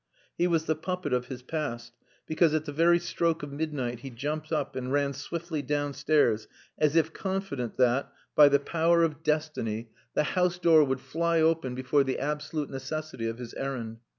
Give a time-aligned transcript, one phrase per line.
[0.35, 1.93] He was the puppet of his past,
[2.25, 6.95] because at the very stroke of midnight he jumped up and ran swiftly downstairs as
[6.95, 12.03] if confident that, by the power of destiny, the house door would fly open before
[12.03, 13.99] the absolute necessity of his errand.